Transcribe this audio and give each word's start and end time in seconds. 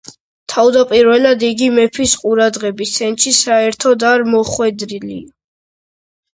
თავდაპირველად 0.51 1.45
იგი 1.49 1.67
მეფის 1.75 2.15
ყურადღების 2.23 2.95
ცენტრში 2.97 3.37
საერთოდ 3.43 4.09
არ 4.15 4.27
მოხვედრილა. 4.33 5.23